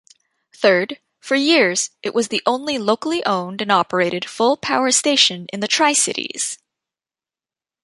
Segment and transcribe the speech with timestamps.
[0.55, 6.57] Third, for years it was the only locally owned-and-operated full-power station in the Tri-Cities.